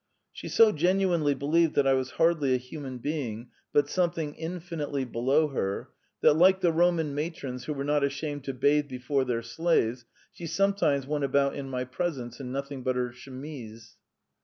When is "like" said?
6.33-6.61